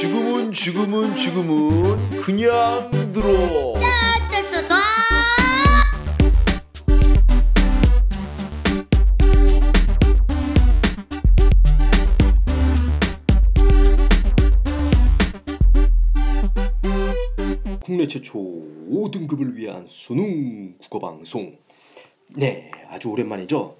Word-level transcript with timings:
지금은 0.00 0.52
지금은 0.52 1.16
지금은 1.16 2.20
그냥 2.22 2.88
들어. 3.12 3.74
국내 17.82 18.06
최초 18.06 18.38
5등급을 18.38 19.56
위한 19.56 19.84
수능 19.88 20.78
국어 20.78 21.00
방송. 21.00 21.58
네, 22.28 22.70
아주 22.88 23.08
오랜만이죠. 23.08 23.76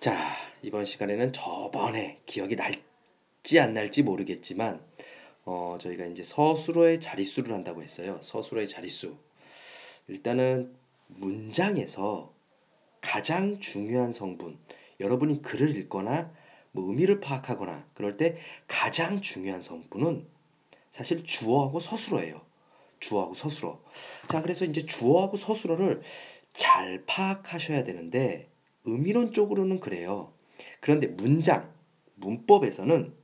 자, 0.00 0.16
이번 0.62 0.86
시간에는 0.86 1.34
저번에 1.34 2.20
기억이 2.24 2.56
날지 2.56 3.60
안 3.60 3.74
날지 3.74 4.02
모르겠지만 4.02 4.80
어, 5.46 5.78
저희가 5.80 6.04
이제 6.06 6.22
서술어의 6.24 7.00
자릿수를 7.00 7.54
한다고 7.54 7.82
했어요. 7.82 8.18
서술어의 8.20 8.68
자릿수. 8.68 9.16
일단은 10.08 10.74
문장에서 11.06 12.34
가장 13.00 13.60
중요한 13.60 14.10
성분. 14.10 14.58
여러분이 14.98 15.42
글을 15.42 15.76
읽거나 15.76 16.32
뭐 16.72 16.88
의미를 16.88 17.20
파악하거나 17.20 17.86
그럴 17.94 18.16
때 18.16 18.36
가장 18.66 19.20
중요한 19.20 19.62
성분은 19.62 20.26
사실 20.90 21.22
주어하고 21.22 21.78
서술어예요. 21.78 22.40
주어하고 22.98 23.34
서술어. 23.34 23.80
자, 24.28 24.42
그래서 24.42 24.64
이제 24.64 24.84
주어하고 24.84 25.36
서술어를 25.36 26.02
잘 26.52 27.04
파악하셔야 27.06 27.84
되는데 27.84 28.50
의미론적으로는 28.84 29.78
그래요. 29.78 30.32
그런데 30.80 31.06
문장, 31.06 31.72
문법에서는 32.14 33.14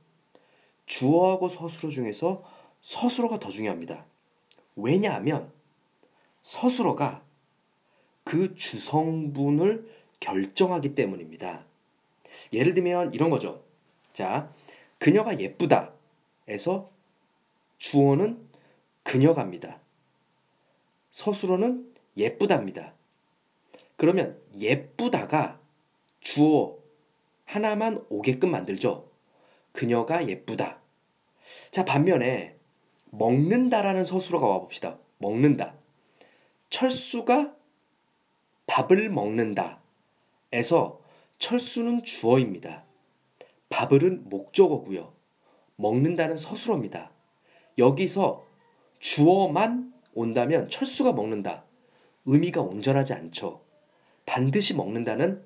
주어하고 0.85 1.49
서술어 1.49 1.89
중에서 1.89 2.43
서술어가 2.81 3.39
더 3.39 3.49
중요합니다. 3.49 4.05
왜냐하면 4.75 5.51
서술어가 6.41 7.23
그 8.23 8.55
주성분을 8.55 9.89
결정하기 10.19 10.95
때문입니다. 10.95 11.65
예를 12.51 12.73
들면 12.73 13.13
이런 13.13 13.29
거죠. 13.29 13.63
자, 14.13 14.53
그녀가 14.97 15.39
예쁘다. 15.39 15.93
에서 16.47 16.89
주어는 17.77 18.49
그녀갑니다. 19.03 19.79
서술어는 21.11 21.93
예쁘답니다. 22.17 22.93
그러면 23.95 24.41
예쁘다가 24.57 25.59
주어 26.19 26.77
하나만 27.45 28.05
오게끔 28.09 28.51
만들죠. 28.51 29.12
그녀가 29.73 30.25
예쁘다. 30.27 30.79
자, 31.71 31.83
반면에 31.83 32.57
먹는다라는 33.09 34.05
서술어가 34.05 34.47
와 34.47 34.61
봅시다. 34.61 34.97
먹는다. 35.17 35.75
철수가 36.69 37.55
밥을 38.65 39.09
먹는다. 39.09 39.81
에서 40.51 41.01
철수는 41.37 42.03
주어입니다. 42.03 42.85
밥을은 43.69 44.29
목적어고요. 44.29 45.13
먹는다는 45.75 46.37
서술어입니다. 46.37 47.11
여기서 47.77 48.45
주어만 48.99 49.93
온다면 50.13 50.69
철수가 50.69 51.13
먹는다. 51.13 51.65
의미가 52.25 52.61
온전하지 52.61 53.13
않죠. 53.13 53.61
반드시 54.25 54.75
먹는다는 54.75 55.43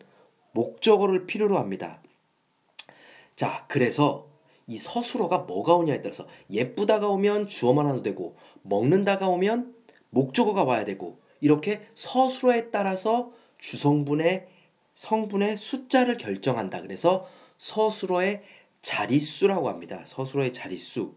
목적어를 0.52 1.25
필요로 1.25 1.58
합니다. 1.58 2.02
자, 3.38 3.66
그래서 3.70 4.28
이 4.66 4.78
서술어가 4.78 5.38
뭐가 5.40 5.76
오냐에 5.76 6.02
따라서 6.02 6.28
예쁘다가 6.50 7.08
오면 7.08 7.48
주어만 7.48 7.86
와도 7.86 8.02
되고 8.02 8.36
먹는다가 8.64 9.30
오면 9.30 9.76
목적어가 10.10 10.64
와야 10.64 10.84
되고 10.84 11.22
이렇게 11.39 11.88
서술어에 11.94 12.72
따라서 12.72 13.32
주성분의 13.60 14.48
성분의 14.95 15.58
숫자를 15.58 16.17
결정한다. 16.17 16.82
그래서 16.82 17.28
서술어의 17.58 18.42
자릿수라고 18.82 19.70
합니다. 19.70 20.02
서술어의 20.06 20.52
자릿수. 20.52 21.14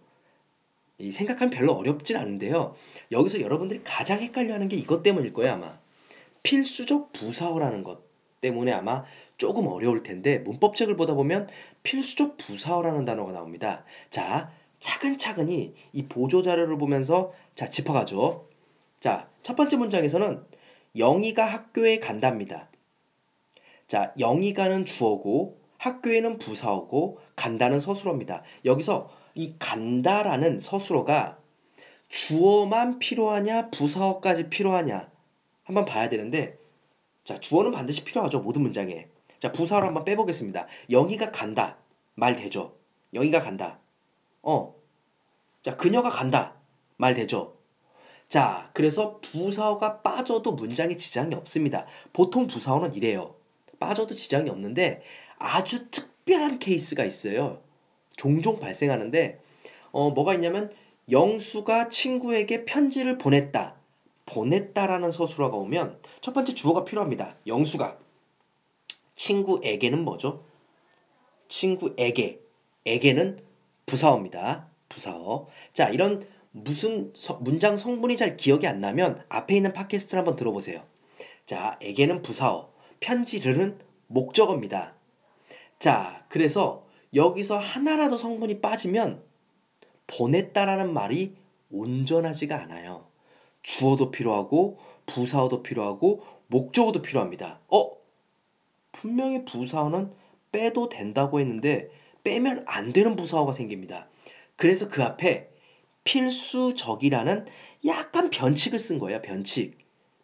이 0.98 1.10
생각하면 1.10 1.50
별로 1.50 1.72
어렵진 1.72 2.18
않은데요. 2.18 2.74
여기서 3.10 3.40
여러분들이 3.40 3.80
가장 3.82 4.20
헷갈려 4.20 4.52
하는 4.52 4.68
게 4.68 4.76
이것 4.76 5.02
때문일 5.02 5.32
거예요 5.32 5.54
아마. 5.54 5.78
필수적 6.42 7.12
부사어라는 7.12 7.82
것 7.82 8.09
때문에 8.40 8.72
아마 8.72 9.04
조금 9.36 9.66
어려울 9.66 10.02
텐데 10.02 10.38
문법책을 10.38 10.96
보다 10.96 11.14
보면 11.14 11.48
필수적 11.82 12.36
부사어라는 12.36 13.04
단어가 13.04 13.32
나옵니다. 13.32 13.84
자, 14.08 14.50
차근차근히 14.78 15.74
이 15.92 16.06
보조 16.06 16.42
자료를 16.42 16.78
보면서 16.78 17.32
자 17.54 17.68
짚어가죠. 17.68 18.48
자, 18.98 19.28
첫 19.42 19.56
번째 19.56 19.76
문장에서는 19.76 20.44
영희가 20.96 21.44
학교에 21.44 21.98
간답니다. 21.98 22.68
자, 23.86 24.14
영희가는 24.18 24.86
주어고 24.86 25.58
학교에는 25.78 26.38
부사어고 26.38 27.18
간다는 27.36 27.78
서술어입니다. 27.78 28.42
여기서 28.64 29.10
이 29.34 29.54
간다라는 29.58 30.58
서술어가 30.58 31.38
주어만 32.08 32.98
필요하냐 32.98 33.70
부사어까지 33.70 34.50
필요하냐 34.50 35.10
한번 35.62 35.84
봐야 35.84 36.08
되는데 36.08 36.59
자 37.30 37.38
주어는 37.38 37.70
반드시 37.70 38.02
필요하죠 38.02 38.40
모든 38.40 38.62
문장에. 38.62 39.06
자 39.38 39.52
부사어를 39.52 39.86
한번 39.86 40.04
빼보겠습니다. 40.04 40.66
영희가 40.90 41.30
간다. 41.30 41.76
말 42.16 42.34
되죠? 42.34 42.74
영희가 43.14 43.38
간다. 43.38 43.78
어 44.42 44.74
자 45.62 45.76
그녀가 45.76 46.10
간다. 46.10 46.56
말 46.96 47.14
되죠? 47.14 47.56
자 48.28 48.68
그래서 48.74 49.20
부사어가 49.20 50.02
빠져도 50.02 50.52
문장에 50.54 50.96
지장이 50.96 51.36
없습니다. 51.36 51.86
보통 52.12 52.48
부사어는 52.48 52.94
이래요. 52.94 53.36
빠져도 53.78 54.12
지장이 54.12 54.50
없는데 54.50 55.00
아주 55.38 55.88
특별한 55.90 56.58
케이스가 56.58 57.04
있어요. 57.04 57.62
종종 58.16 58.58
발생하는데 58.58 59.40
어, 59.92 60.10
뭐가 60.10 60.34
있냐면 60.34 60.72
영수가 61.08 61.90
친구에게 61.90 62.64
편지를 62.64 63.18
보냈다. 63.18 63.76
보냈다라는 64.30 65.10
서술어가 65.10 65.56
오면 65.56 66.00
첫 66.20 66.32
번째 66.32 66.54
주어가 66.54 66.84
필요합니다. 66.84 67.36
영수가 67.46 67.98
친구에게는 69.14 70.04
뭐죠? 70.04 70.44
친구에게 71.48 72.40
에게는 72.86 73.40
부사어입니다. 73.86 74.68
부사어. 74.88 75.48
자, 75.72 75.88
이런 75.88 76.26
무슨 76.52 77.12
서, 77.14 77.34
문장 77.34 77.76
성분이 77.76 78.16
잘 78.16 78.36
기억이 78.36 78.66
안 78.66 78.80
나면 78.80 79.24
앞에 79.28 79.56
있는 79.56 79.72
팟캐스트를 79.72 80.18
한번 80.18 80.36
들어보세요. 80.36 80.84
자, 81.44 81.78
에게는 81.82 82.22
부사어, 82.22 82.70
편지를은 83.00 83.78
목적어입니다. 84.06 84.94
자, 85.78 86.24
그래서 86.28 86.82
여기서 87.14 87.58
하나라도 87.58 88.16
성분이 88.16 88.60
빠지면 88.60 89.22
보냈다라는 90.06 90.92
말이 90.92 91.34
온전하지가 91.70 92.56
않아요. 92.62 93.09
주어도 93.62 94.10
필요하고 94.10 94.78
부사어도 95.06 95.62
필요하고 95.62 96.22
목적어도 96.46 97.02
필요합니다. 97.02 97.60
어? 97.68 97.90
분명히 98.92 99.44
부사어는 99.44 100.12
빼도 100.52 100.88
된다고 100.88 101.40
했는데 101.40 101.90
빼면 102.24 102.64
안 102.66 102.92
되는 102.92 103.16
부사어가 103.16 103.52
생깁니다. 103.52 104.08
그래서 104.56 104.88
그 104.88 105.02
앞에 105.02 105.50
필수적이라는 106.04 107.46
약간 107.86 108.30
변칙을 108.30 108.78
쓴 108.78 108.98
거예요. 108.98 109.22
변칙. 109.22 109.78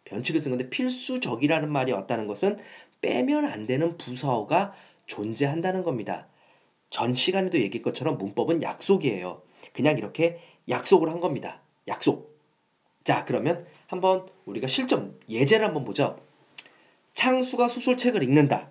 변칙을 0.05 0.39
쓴 0.39 0.51
건데 0.51 0.69
필수적이라는 0.69 1.71
말이 1.71 1.91
왔다는 1.91 2.27
것은 2.27 2.57
빼면 3.01 3.45
안 3.45 3.67
되는 3.67 3.97
부사어가 3.97 4.73
존재한다는 5.05 5.83
겁니다. 5.83 6.27
전 6.89 7.13
시간에도 7.13 7.59
얘기했 7.59 7.83
것처럼 7.83 8.17
문법은 8.17 8.63
약속이에요. 8.63 9.41
그냥 9.73 9.97
이렇게 9.97 10.39
약속을 10.69 11.09
한 11.09 11.19
겁니다. 11.19 11.61
약속. 11.87 12.36
자, 13.07 13.23
그러면 13.23 13.65
한번 13.85 14.27
우리가 14.43 14.67
실전 14.67 15.17
예제를 15.29 15.65
한번 15.65 15.85
보죠. 15.85 16.19
창수가 17.13 17.69
소설책을 17.69 18.21
읽는다. 18.21 18.69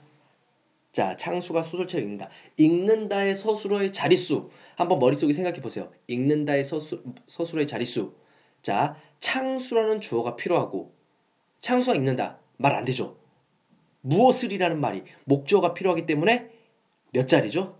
자, 0.93 1.17
창수가 1.17 1.63
소설책을 1.63 2.03
읽는다. 2.03 2.29
읽는다의 2.59 3.35
서술어의 3.35 3.95
자릿수. 3.95 4.51
한번 4.75 4.99
머릿속에 4.99 5.33
생각해 5.33 5.63
보세요. 5.63 5.91
읽는다의 6.09 6.67
서술, 6.67 7.03
서술어의 7.27 7.67
자릿수. 7.67 8.15
자, 8.61 9.01
창수라는 9.21 10.03
주어가 10.03 10.37
필요하고 10.37 10.95
창수가 11.61 11.97
읽는다. 11.97 12.39
말 12.59 12.75
안 12.75 12.85
되죠. 12.85 13.17
무엇을이라는 14.03 14.79
말이 14.79 15.03
목적어가 15.25 15.73
필요하기 15.73 16.05
때문에 16.05 16.51
몇 17.11 17.27
자리죠? 17.27 17.79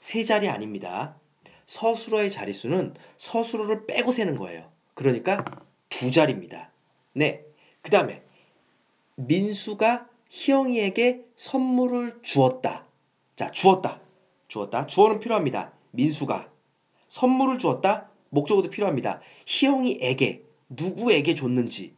세 0.00 0.24
자리 0.24 0.48
아닙니다. 0.48 1.20
서술어의 1.66 2.32
자릿수는 2.32 2.94
서술어를 3.16 3.86
빼고 3.86 4.10
세는 4.10 4.34
거예요. 4.34 4.74
그러니까 4.96 5.44
두 5.90 6.10
자리입니다. 6.10 6.72
네. 7.12 7.44
그 7.82 7.90
다음에 7.90 8.22
민수가 9.16 10.08
희영이에게 10.28 11.26
선물을 11.36 12.20
주었다. 12.22 12.86
자, 13.36 13.50
주었다. 13.50 14.00
주었다. 14.48 14.86
주어는 14.86 15.20
필요합니다. 15.20 15.74
민수가. 15.90 16.50
선물을 17.08 17.58
주었다. 17.58 18.10
목적어도 18.30 18.70
필요합니다. 18.70 19.20
희영이에게 19.46 20.44
누구에게 20.70 21.34
줬는지 21.34 21.94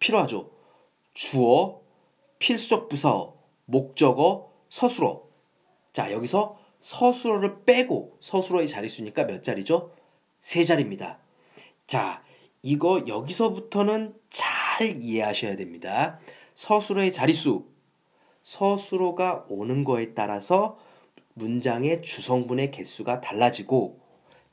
필요하죠. 0.00 0.50
주어, 1.14 1.82
필수적 2.40 2.88
부사, 2.88 3.28
목적어, 3.66 4.52
서술어. 4.68 5.22
자, 5.92 6.10
여기서 6.10 6.58
서술어를 6.80 7.62
빼고 7.64 8.18
서술어의 8.20 8.66
자릿수니까 8.66 9.24
몇 9.24 9.42
자리죠? 9.44 9.92
세 10.40 10.64
자리입니다. 10.64 11.23
자, 11.86 12.22
이거 12.62 13.02
여기서부터는 13.06 14.14
잘 14.30 14.96
이해하셔야 14.96 15.56
됩니다. 15.56 16.18
서술어의 16.54 17.12
자릿수. 17.12 17.66
서술어가 18.42 19.46
오는 19.48 19.84
거에 19.84 20.14
따라서 20.14 20.78
문장의 21.34 22.02
주성분의 22.02 22.70
개수가 22.70 23.20
달라지고 23.20 24.00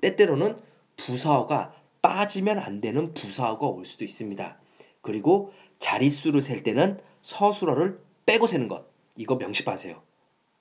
때때로는 0.01 0.57
부사어가 0.97 1.73
빠지면 2.01 2.57
안 2.59 2.81
되는 2.81 3.13
부사어가 3.13 3.67
올 3.67 3.85
수도 3.85 4.03
있습니다. 4.03 4.59
그리고 5.01 5.51
자릿수를 5.79 6.41
셀 6.41 6.63
때는 6.63 6.99
서술어를 7.21 8.01
빼고 8.25 8.47
세는 8.47 8.67
것. 8.67 8.85
이거 9.15 9.35
명심하세요. 9.35 10.01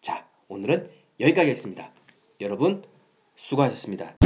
자, 0.01 0.29
오늘은 0.49 0.91
여기까지 1.21 1.49
하겠습니다. 1.49 1.93
여러분 2.41 2.85
수고하셨습니다. 3.37 4.17